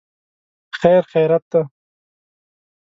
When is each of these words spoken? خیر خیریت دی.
خیر 0.79 1.01
خیریت 1.11 1.43
دی. 1.51 1.61